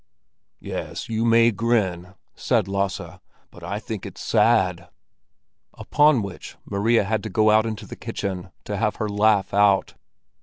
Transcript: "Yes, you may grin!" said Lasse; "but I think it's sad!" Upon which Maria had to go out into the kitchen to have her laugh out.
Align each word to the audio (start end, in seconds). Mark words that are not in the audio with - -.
"Yes, 0.59 1.09
you 1.09 1.23
may 1.23 1.51
grin!" 1.51 2.15
said 2.33 2.67
Lasse; 2.67 3.19
"but 3.51 3.63
I 3.63 3.77
think 3.77 4.03
it's 4.03 4.19
sad!" 4.23 4.89
Upon 5.75 6.23
which 6.23 6.57
Maria 6.65 7.03
had 7.03 7.21
to 7.21 7.29
go 7.29 7.51
out 7.51 7.67
into 7.67 7.85
the 7.85 7.95
kitchen 7.95 8.49
to 8.63 8.77
have 8.77 8.95
her 8.95 9.07
laugh 9.07 9.53
out. 9.53 9.93